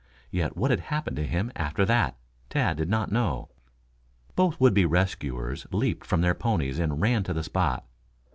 [0.31, 2.17] Yet what had happened to him after that,
[2.49, 3.49] Tad did not know.
[4.35, 7.85] Both would be rescuers leaped from their ponies and ran to the spot.